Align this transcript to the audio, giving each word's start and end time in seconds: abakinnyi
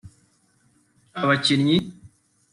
abakinnyi 1.21 1.77